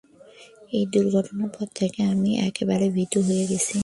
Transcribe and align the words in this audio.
ঐ 0.71 0.79
দুর্ঘটনার 0.93 1.49
পর 1.55 1.67
থেকে 1.75 1.99
আমি 2.13 2.31
একেবারে 2.47 2.85
ভীতু 2.95 3.19
হয়ে 3.27 3.45
গেছি। 3.51 3.77